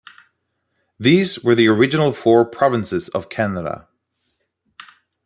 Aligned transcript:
These 0.99 1.43
were 1.43 1.53
the 1.53 1.67
original 1.67 2.11
four 2.11 2.43
provinces 2.43 3.07
of 3.09 3.29
Canada. 3.29 3.87